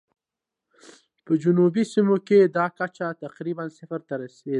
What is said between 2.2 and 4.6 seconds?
کې دا کچه تقریباً صفر ته رسېده.